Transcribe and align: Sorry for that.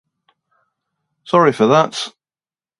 Sorry 1.25 1.51
for 1.53 1.67
that. 1.67 2.07